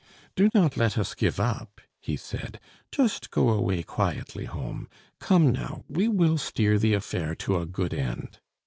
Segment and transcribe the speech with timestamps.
[0.35, 2.59] "Do not let us give up," he said;
[2.91, 4.89] "just go away quietly home.
[5.19, 8.39] Come, now, we will steer the affair to a good end."